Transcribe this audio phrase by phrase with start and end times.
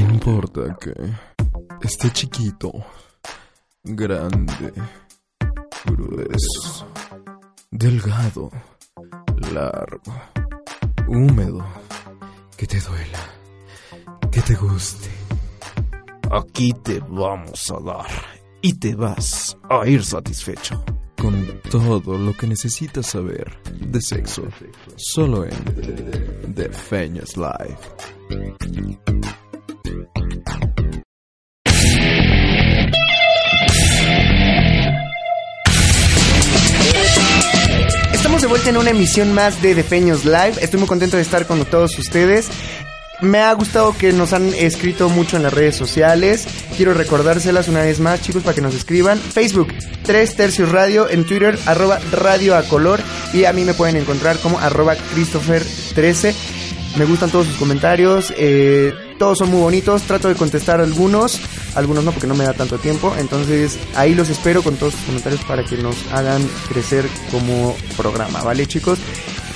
[0.00, 0.94] ¿Qué importa que
[1.82, 2.72] esté chiquito,
[3.84, 4.72] grande,
[5.84, 6.86] grueso,
[7.70, 8.50] delgado,
[9.52, 10.00] largo,
[11.06, 11.66] húmedo,
[12.56, 13.18] que te duela,
[14.32, 15.10] que te guste?
[16.30, 18.10] Aquí te vamos a dar
[18.62, 20.82] y te vas a ir satisfecho.
[21.18, 24.44] Con todo lo que necesitas saber de sexo,
[24.96, 27.76] solo en The Feñas Live.
[38.70, 40.54] En una emisión más de Defeños Live.
[40.60, 42.48] Estoy muy contento de estar con todos ustedes.
[43.20, 46.46] Me ha gustado que nos han escrito mucho en las redes sociales.
[46.76, 49.18] Quiero recordárselas una vez más, chicos, para que nos escriban.
[49.18, 49.74] Facebook,
[50.04, 51.10] 3 Tercios Radio.
[51.10, 53.00] En Twitter, arroba Radio a Color.
[53.32, 56.32] Y a mí me pueden encontrar como arroba Christopher13.
[56.96, 58.32] Me gustan todos sus comentarios.
[58.36, 60.02] eh, todos son muy bonitos.
[60.02, 61.40] Trato de contestar algunos.
[61.74, 63.14] Algunos no, porque no me da tanto tiempo.
[63.18, 68.42] Entonces, ahí los espero con todos sus comentarios para que nos hagan crecer como programa.
[68.42, 68.98] ¿Vale, chicos?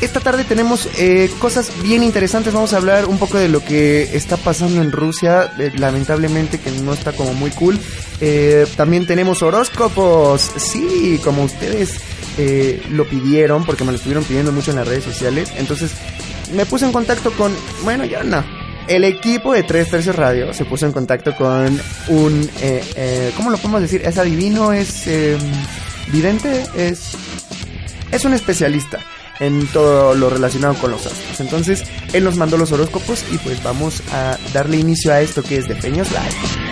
[0.01, 2.53] Esta tarde tenemos eh, cosas bien interesantes.
[2.53, 5.53] Vamos a hablar un poco de lo que está pasando en Rusia.
[5.59, 7.79] eh, lamentablemente que no está como muy cool.
[8.21, 10.51] Eh, también tenemos horóscopos.
[10.56, 12.01] Sí, como ustedes
[12.39, 15.51] eh, lo pidieron, porque me lo estuvieron pidiendo mucho en las redes sociales.
[15.56, 15.93] Entonces
[16.53, 17.53] me puse en contacto con...
[17.83, 18.45] Bueno, ya no.
[18.87, 22.51] El equipo de Tres Tercios Radio se puso en contacto con un...
[22.61, 24.03] Eh, eh, ¿Cómo lo podemos decir?
[24.05, 24.73] ¿Es adivino?
[24.73, 25.39] ¿Es eh,
[26.13, 26.65] vidente?
[26.77, 27.17] ¿Es...?
[28.12, 29.01] Es un especialista
[29.41, 31.41] en todo lo relacionado con los astros.
[31.41, 35.57] Entonces, él nos mandó los horóscopos y pues vamos a darle inicio a esto que
[35.57, 36.65] es de Peños Live.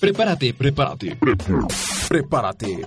[0.00, 0.54] Prepárate.
[0.54, 1.16] Prepárate,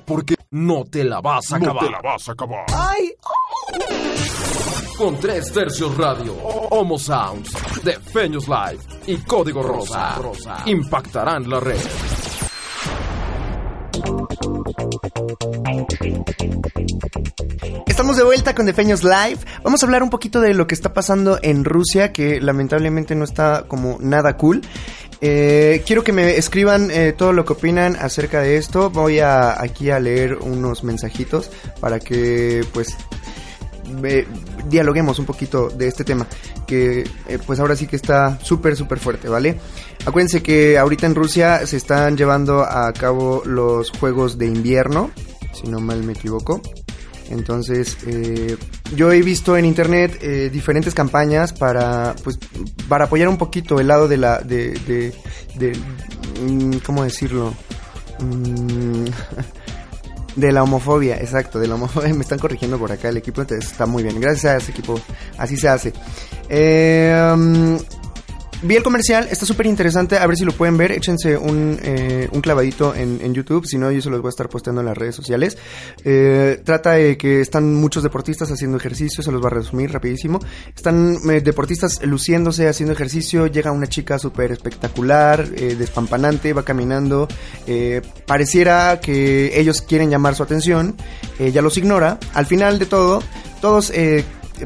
[0.05, 1.85] porque no te la vas a No acabar.
[1.85, 2.65] te la vas a acabar.
[2.75, 3.13] ¡Ay!
[4.97, 6.33] Con tres tercios radio,
[6.71, 7.51] Homo Sounds,
[7.83, 10.17] de Feños Live y Código Rosa,
[10.65, 11.79] impactarán la red.
[17.87, 19.37] Estamos de vuelta con Defeños Live.
[19.63, 23.23] Vamos a hablar un poquito de lo que está pasando en Rusia, que lamentablemente no
[23.23, 24.61] está como nada cool.
[25.21, 28.89] Eh, quiero que me escriban eh, todo lo que opinan acerca de esto.
[28.89, 32.97] Voy a aquí a leer unos mensajitos para que pues
[34.69, 36.25] dialoguemos un poquito de este tema
[36.65, 39.59] que eh, pues ahora sí que está súper súper fuerte, ¿vale?
[40.05, 45.11] Acuérdense que ahorita en Rusia se están llevando a cabo los Juegos de Invierno,
[45.53, 46.61] si no mal me equivoco.
[47.31, 48.57] Entonces, eh,
[48.95, 52.37] yo he visto en internet eh, diferentes campañas para, pues,
[52.87, 55.13] para apoyar un poquito el lado de la, de, de,
[55.55, 55.77] de-
[56.41, 57.53] mm, ¿cómo decirlo?
[58.19, 59.05] Mm,
[60.35, 62.13] de la homofobia, exacto, de la homofobia.
[62.13, 64.19] Me están corrigiendo por acá el equipo, entonces está muy bien.
[64.19, 64.99] Gracias a ese equipo,
[65.37, 65.93] así se hace.
[66.49, 67.75] Eh, mm,
[68.63, 72.29] Vi el comercial, está súper interesante, a ver si lo pueden ver, échense un, eh,
[72.31, 74.87] un clavadito en, en YouTube, si no yo se los voy a estar posteando en
[74.87, 75.57] las redes sociales.
[76.03, 80.39] Eh, trata de que están muchos deportistas haciendo ejercicio, se los va a resumir rapidísimo.
[80.75, 87.27] Están eh, deportistas luciéndose, haciendo ejercicio, llega una chica súper espectacular, eh, despampanante, va caminando,
[88.27, 90.95] pareciera que ellos quieren llamar su atención,
[91.39, 93.23] ella los ignora, al final de todo,
[93.59, 93.91] todos...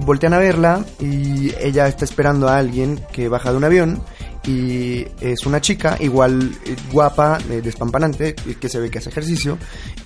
[0.02, 4.02] voltean a verla y ella está esperando a alguien que baja de un avión
[4.48, 9.58] y es una chica igual eh, guapa, eh, despampanante, que se ve que hace ejercicio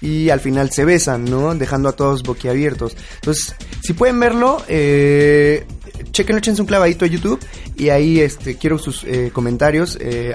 [0.01, 1.53] y al final se besan, ¿no?
[1.55, 2.95] Dejando a todos boquiabiertos.
[3.15, 5.65] Entonces, si pueden verlo, eh,
[6.11, 7.39] chequenlo, échense un clavadito a YouTube
[7.75, 10.33] y ahí este quiero sus eh, comentarios eh,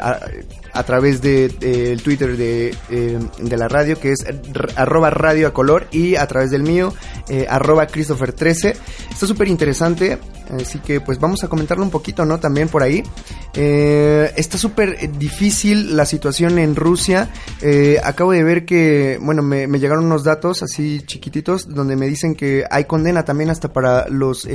[0.75, 4.27] a través de, de el Twitter de, eh, de la radio que es
[4.77, 6.93] arroba radio a color y a través del mío
[7.29, 8.75] eh, arroba Christopher13
[9.11, 10.19] está súper interesante
[10.51, 13.03] así que pues vamos a comentarlo un poquito no también por ahí.
[13.55, 17.31] Eh, está súper difícil la situación en Rusia.
[18.03, 22.65] Acabo de ver que bueno me, llegaron unos datos así chiquititos donde me dicen que
[22.71, 24.47] hay condena también hasta para los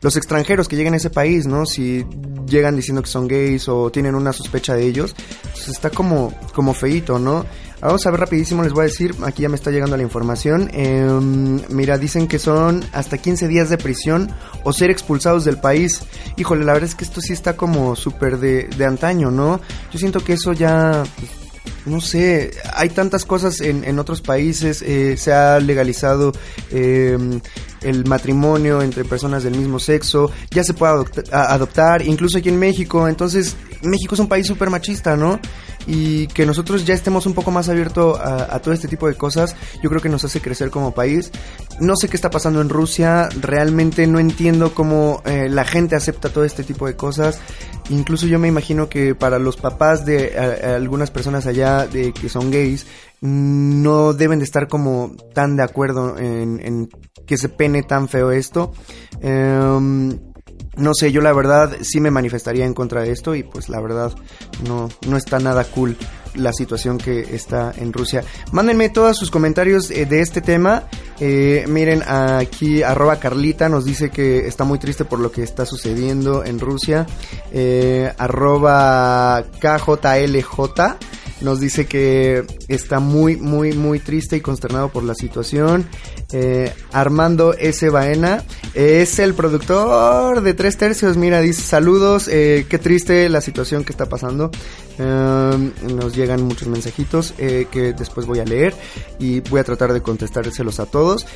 [0.00, 2.06] los extranjeros que lleguen a ese país no si
[2.46, 5.14] llegan diciendo que son gays o tienen una sospecha de ellos
[5.52, 7.44] pues está como como feito no
[7.84, 10.70] Vamos a ver rapidísimo, les voy a decir, aquí ya me está llegando la información.
[10.72, 14.32] Em, mira, dicen que son hasta 15 días de prisión
[14.62, 16.00] o ser expulsados del país.
[16.36, 19.60] Híjole, la verdad es que esto sí está como súper de, de antaño, ¿no?
[19.92, 21.30] Yo siento que eso ya, pues,
[21.86, 26.32] no sé, hay tantas cosas en, en otros países, eh, se ha legalizado
[26.70, 27.18] eh,
[27.82, 32.48] el matrimonio entre personas del mismo sexo, ya se puede adopta- a- adoptar, incluso aquí
[32.48, 35.38] en México, entonces México es un país súper machista, ¿no?
[35.86, 39.56] Y que nosotros ya estemos un poco más abiertos a, todo este tipo de cosas,
[39.82, 41.30] yo creo que nos hace crecer como país.
[41.80, 46.28] No sé qué está pasando en Rusia, realmente no entiendo cómo eh, la gente acepta
[46.28, 47.40] todo este tipo de cosas.
[47.90, 52.50] Incluso yo me imagino que para los papás de algunas personas allá de que son
[52.50, 52.86] gays,
[53.24, 56.90] no deben de estar como tan de acuerdo en,
[57.26, 58.72] que se pene tan feo esto.
[59.22, 60.18] Em,
[60.76, 63.80] no sé, yo la verdad sí me manifestaría en contra de esto y pues la
[63.80, 64.12] verdad
[64.66, 65.96] no, no está nada cool
[66.34, 68.24] la situación que está en Rusia.
[68.52, 70.84] Mándenme todos sus comentarios eh, de este tema.
[71.20, 75.64] Eh, miren, aquí arroba Carlita nos dice que está muy triste por lo que está
[75.64, 77.06] sucediendo en Rusia.
[77.52, 80.96] Eh, arroba KJLJ
[81.44, 85.86] nos dice que está muy, muy, muy triste y consternado por la situación.
[86.32, 87.88] Eh, Armando S.
[87.90, 88.42] Baena
[88.74, 91.16] es el productor de Tres Tercios.
[91.16, 94.50] Mira, dice saludos, eh, qué triste la situación que está pasando.
[94.98, 98.74] Eh, nos llegan muchos mensajitos que después voy a leer
[99.18, 101.26] y voy a tratar de contestárselos a todos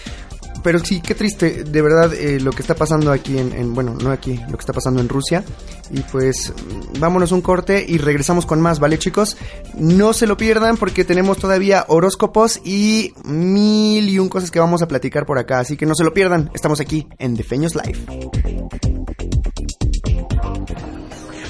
[0.62, 4.10] pero sí, qué triste, de verdad, eh, lo que está pasando aquí en, bueno, no
[4.10, 5.44] aquí, lo que está pasando en Rusia.
[5.90, 9.36] Y pues, mm, vámonos un corte y regresamos con más, ¿vale, chicos?
[9.74, 14.82] No se lo pierdan porque tenemos todavía horóscopos y mil y un cosas que vamos
[14.82, 15.60] a platicar por acá.
[15.60, 17.98] Así que no se lo pierdan, estamos aquí en Defeños Live.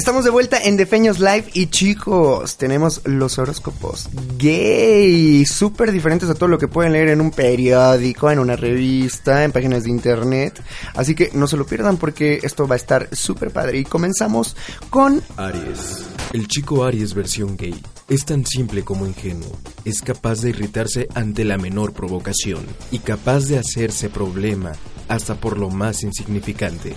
[0.00, 4.08] Estamos de vuelta en Defeños Live y chicos, tenemos los horóscopos
[4.38, 9.44] gay, súper diferentes a todo lo que pueden leer en un periódico, en una revista,
[9.44, 10.58] en páginas de internet.
[10.94, 13.76] Así que no se lo pierdan porque esto va a estar súper padre.
[13.76, 14.56] Y comenzamos
[14.88, 16.06] con Aries.
[16.32, 19.54] El chico Aries versión gay es tan simple como ingenuo.
[19.84, 24.72] Es capaz de irritarse ante la menor provocación y capaz de hacerse problema
[25.08, 26.94] hasta por lo más insignificante.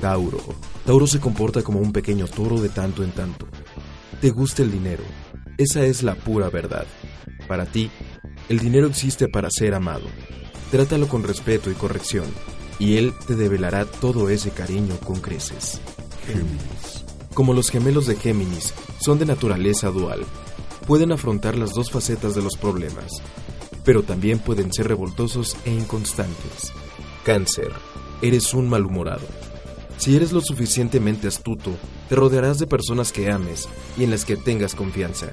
[0.00, 0.71] Tauro.
[0.84, 3.46] Tauro se comporta como un pequeño toro de tanto en tanto.
[4.20, 5.04] Te gusta el dinero.
[5.56, 6.86] Esa es la pura verdad.
[7.46, 7.88] Para ti,
[8.48, 10.06] el dinero existe para ser amado.
[10.72, 12.24] Trátalo con respeto y corrección,
[12.80, 15.80] y él te develará todo ese cariño con creces.
[16.26, 17.04] Géminis.
[17.32, 20.24] Como los gemelos de Géminis son de naturaleza dual,
[20.86, 23.22] pueden afrontar las dos facetas de los problemas,
[23.84, 26.72] pero también pueden ser revoltosos e inconstantes.
[27.24, 27.70] Cáncer.
[28.20, 29.51] Eres un malhumorado
[30.02, 31.70] si eres lo suficientemente astuto,
[32.08, 35.30] te rodearás de personas que ames y en las que tengas confianza.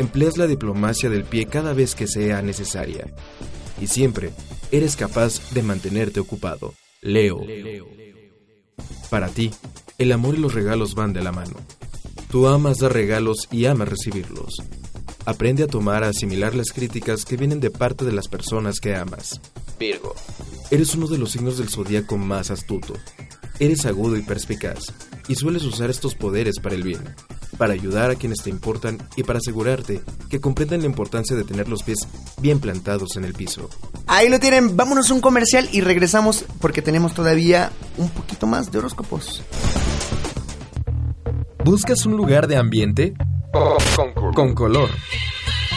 [0.00, 3.06] Empleas la diplomacia del pie cada vez que sea necesaria.
[3.80, 4.32] Y siempre
[4.72, 6.74] eres capaz de mantenerte ocupado.
[7.00, 7.42] Leo.
[9.08, 9.52] Para ti,
[9.98, 11.54] el amor y los regalos van de la mano.
[12.28, 14.56] Tú amas dar regalos y amas recibirlos.
[15.26, 18.96] Aprende a tomar a asimilar las críticas que vienen de parte de las personas que
[18.96, 19.40] amas.
[19.78, 20.12] Virgo.
[20.72, 22.94] Eres uno de los signos del zodíaco más astuto.
[23.58, 24.92] Eres agudo y perspicaz,
[25.28, 27.00] y sueles usar estos poderes para el bien,
[27.56, 31.66] para ayudar a quienes te importan y para asegurarte que comprendan la importancia de tener
[31.66, 32.00] los pies
[32.38, 33.70] bien plantados en el piso.
[34.06, 38.70] Ahí lo tienen, vámonos a un comercial y regresamos porque tenemos todavía un poquito más
[38.70, 39.42] de horóscopos.
[41.64, 43.14] ¿Buscas un lugar de ambiente?
[43.96, 44.90] con, con color.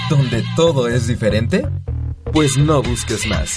[0.09, 1.65] ¿Donde todo es diferente?
[2.33, 3.55] Pues no busques más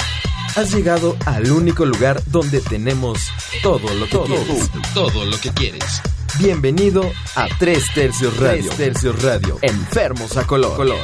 [0.56, 3.30] has llegado al único lugar donde tenemos
[3.62, 4.70] todo lo que quieres.
[4.94, 6.02] Todo lo que quieres.
[6.38, 8.64] Bienvenido a Tres Tercios Radio.
[8.64, 9.58] Tres Tercios Radio.
[9.62, 10.76] Enfermos a color.
[10.76, 10.98] color.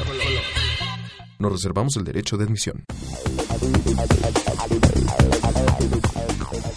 [1.38, 2.84] Nos reservamos el derecho de admisión.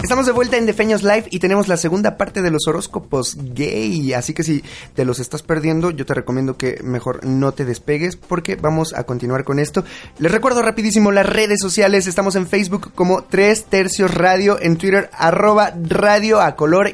[0.04, 4.14] Estamos de vuelta en Defeños Live y tenemos la segunda parte de los horóscopos gay.
[4.14, 4.64] Así que si
[4.96, 9.04] te los estás perdiendo, yo te recomiendo que mejor no te despegues porque vamos a
[9.04, 9.84] continuar con esto.
[10.18, 12.08] Les recuerdo rapidísimo las redes sociales.
[12.08, 16.40] Estamos en Facebook como 3 Tercios Radio, en Twitter arroba Radio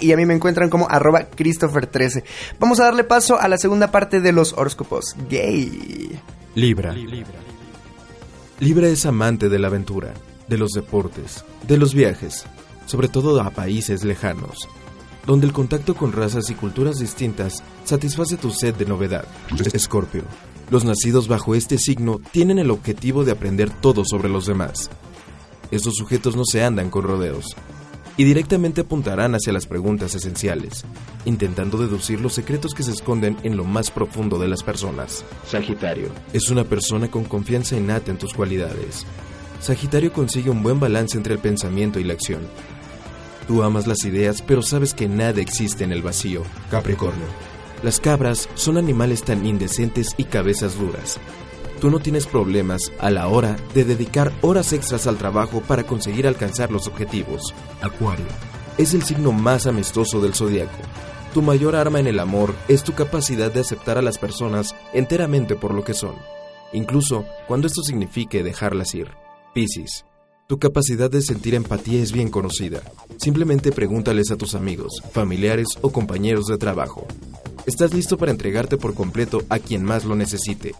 [0.01, 2.23] y a mí me encuentran como arroba Christopher13.
[2.59, 6.19] Vamos a darle paso a la segunda parte de los horóscopos gay.
[6.55, 6.93] Libra.
[8.59, 10.13] Libra es amante de la aventura,
[10.49, 12.45] de los deportes, de los viajes
[12.87, 14.67] sobre todo a países lejanos,
[15.27, 19.25] donde el contacto con razas y culturas distintas satisface tu sed de novedad.
[19.73, 20.23] Escorpio.
[20.71, 24.89] Los nacidos bajo este signo tienen el objetivo de aprender todo sobre los demás.
[25.69, 27.55] Estos sujetos no se andan con rodeos
[28.17, 30.85] y directamente apuntarán hacia las preguntas esenciales,
[31.25, 35.23] intentando deducir los secretos que se esconden en lo más profundo de las personas.
[35.45, 36.09] Sagitario.
[36.33, 39.05] Es una persona con confianza innata en tus cualidades.
[39.59, 42.41] Sagitario consigue un buen balance entre el pensamiento y la acción,
[43.47, 46.43] Tú amas las ideas, pero sabes que nada existe en el vacío.
[46.69, 47.25] Capricornio.
[47.81, 51.19] Las cabras son animales tan indecentes y cabezas duras.
[51.79, 56.27] Tú no tienes problemas a la hora de dedicar horas extras al trabajo para conseguir
[56.27, 57.53] alcanzar los objetivos.
[57.81, 58.25] Acuario.
[58.77, 60.79] Es el signo más amistoso del zodiaco.
[61.33, 65.55] Tu mayor arma en el amor es tu capacidad de aceptar a las personas enteramente
[65.55, 66.15] por lo que son,
[66.73, 69.11] incluso cuando esto signifique dejarlas ir.
[69.53, 70.06] Piscis.
[70.49, 72.79] Tu capacidad de sentir empatía es bien conocida.
[73.17, 77.05] Simplemente pregúntales a tus amigos, familiares o compañeros de trabajo.
[77.65, 80.73] Estás listo para entregarte por completo a quien más lo necesite.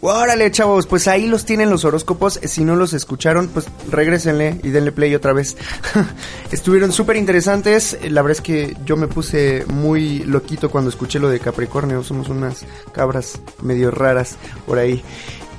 [0.00, 2.38] Órale, chavos, pues ahí los tienen los horóscopos.
[2.44, 5.56] Si no los escucharon, pues regresenle y denle play otra vez.
[6.52, 7.98] Estuvieron súper interesantes.
[8.08, 12.04] La verdad es que yo me puse muy loquito cuando escuché lo de Capricornio.
[12.04, 14.36] Somos unas cabras medio raras
[14.66, 15.02] por ahí.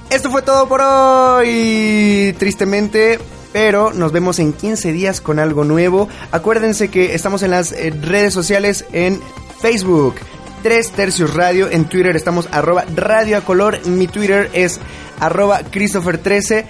[0.10, 2.36] Esto fue todo por hoy.
[2.38, 3.20] Tristemente,
[3.52, 6.10] pero nos vemos en 15 días con algo nuevo.
[6.32, 9.22] Acuérdense que estamos en las eh, redes sociales en
[9.62, 10.16] Facebook.
[10.64, 11.70] 3 tercios radio.
[11.70, 13.86] En Twitter estamos arroba radio color.
[13.88, 14.80] Mi Twitter es
[15.20, 16.66] arroba Christopher13.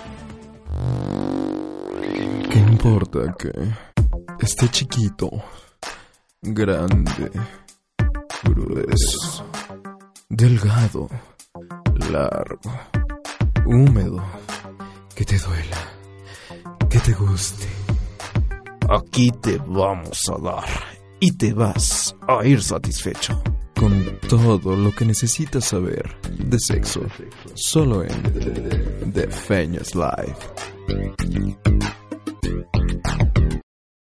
[2.84, 3.50] ¿Qué importa que
[4.44, 5.30] esté chiquito,
[6.42, 7.30] grande,
[8.42, 9.46] grueso,
[10.28, 11.08] delgado,
[12.10, 12.78] largo,
[13.64, 14.22] húmedo,
[15.14, 15.78] que te duela,
[16.90, 17.66] que te guste?
[18.90, 20.68] Aquí te vamos a dar
[21.20, 23.42] y te vas a ir satisfecho
[23.80, 27.00] con todo lo que necesitas saber de sexo,
[27.54, 31.53] solo en The Famous Life.